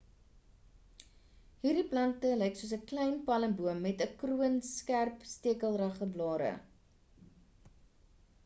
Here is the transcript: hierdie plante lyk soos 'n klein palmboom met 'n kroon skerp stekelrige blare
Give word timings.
hierdie 1.65 1.83
plante 1.91 2.31
lyk 2.39 2.57
soos 2.61 2.71
'n 2.77 2.81
klein 2.91 3.13
palmboom 3.27 3.83
met 3.87 4.01
'n 4.07 4.15
kroon 4.23 4.57
skerp 4.71 5.27
stekelrige 5.35 6.09
blare 6.17 6.53